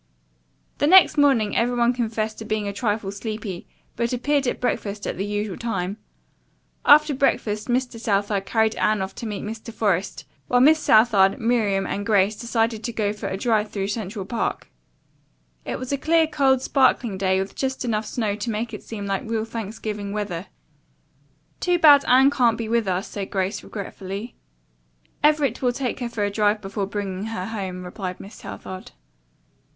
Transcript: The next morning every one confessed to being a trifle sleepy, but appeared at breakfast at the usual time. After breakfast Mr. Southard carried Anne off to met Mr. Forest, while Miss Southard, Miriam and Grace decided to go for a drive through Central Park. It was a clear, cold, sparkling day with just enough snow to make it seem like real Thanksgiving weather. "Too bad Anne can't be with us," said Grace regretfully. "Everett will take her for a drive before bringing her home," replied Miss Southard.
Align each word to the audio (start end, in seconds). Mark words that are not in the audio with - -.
The 0.79 0.87
next 0.87 1.15
morning 1.15 1.55
every 1.55 1.75
one 1.77 1.93
confessed 1.93 2.39
to 2.39 2.45
being 2.45 2.67
a 2.67 2.73
trifle 2.73 3.11
sleepy, 3.11 3.67
but 3.95 4.11
appeared 4.11 4.47
at 4.47 4.59
breakfast 4.59 5.05
at 5.05 5.15
the 5.15 5.23
usual 5.27 5.57
time. 5.57 5.97
After 6.87 7.13
breakfast 7.13 7.67
Mr. 7.67 7.99
Southard 7.99 8.47
carried 8.47 8.73
Anne 8.77 9.03
off 9.03 9.13
to 9.13 9.27
met 9.27 9.43
Mr. 9.43 9.71
Forest, 9.71 10.25
while 10.47 10.59
Miss 10.59 10.79
Southard, 10.79 11.39
Miriam 11.39 11.85
and 11.85 12.03
Grace 12.03 12.35
decided 12.35 12.83
to 12.83 12.91
go 12.91 13.13
for 13.13 13.27
a 13.29 13.37
drive 13.37 13.69
through 13.69 13.89
Central 13.89 14.25
Park. 14.25 14.71
It 15.65 15.77
was 15.77 15.91
a 15.91 15.99
clear, 15.99 16.25
cold, 16.25 16.63
sparkling 16.63 17.15
day 17.15 17.39
with 17.39 17.53
just 17.53 17.85
enough 17.85 18.07
snow 18.07 18.35
to 18.35 18.49
make 18.49 18.73
it 18.73 18.81
seem 18.81 19.05
like 19.05 19.29
real 19.29 19.45
Thanksgiving 19.45 20.13
weather. 20.13 20.47
"Too 21.59 21.77
bad 21.77 22.03
Anne 22.05 22.31
can't 22.31 22.57
be 22.57 22.67
with 22.67 22.87
us," 22.87 23.07
said 23.07 23.29
Grace 23.29 23.61
regretfully. 23.63 24.33
"Everett 25.21 25.61
will 25.61 25.71
take 25.71 25.99
her 25.99 26.09
for 26.09 26.23
a 26.23 26.31
drive 26.31 26.59
before 26.59 26.87
bringing 26.87 27.25
her 27.25 27.45
home," 27.45 27.83
replied 27.85 28.19
Miss 28.19 28.33
Southard. 28.33 28.93